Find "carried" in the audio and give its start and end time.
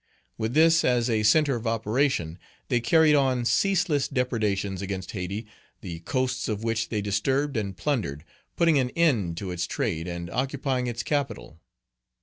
2.79-3.13